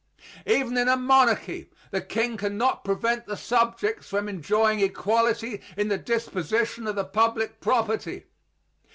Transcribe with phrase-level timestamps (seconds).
[0.47, 5.89] Even in a monarchy the king can not prevent the subjects from enjoying equality in
[5.89, 8.25] the disposition of the public property.